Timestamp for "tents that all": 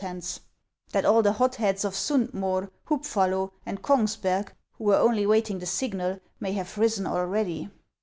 0.01-1.21